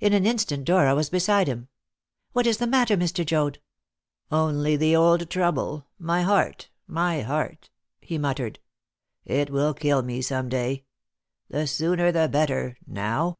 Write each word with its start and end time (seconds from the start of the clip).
In 0.00 0.12
an 0.12 0.26
instant 0.26 0.66
Dora 0.66 0.94
was 0.94 1.08
beside 1.08 1.46
him. 1.48 1.68
"What 2.32 2.46
is 2.46 2.58
the 2.58 2.66
matter, 2.66 2.94
Mr. 2.94 3.24
Joad?" 3.24 3.58
"Only 4.30 4.76
the 4.76 4.94
old 4.94 5.30
trouble 5.30 5.86
my 5.98 6.20
heart, 6.20 6.68
my 6.86 7.22
heart," 7.22 7.70
he 8.02 8.18
muttered; 8.18 8.58
"it 9.24 9.48
will 9.48 9.72
kill 9.72 10.02
me 10.02 10.20
some 10.20 10.50
day. 10.50 10.84
The 11.48 11.66
sooner 11.66 12.12
the 12.12 12.28
better 12.28 12.76
now." 12.86 13.38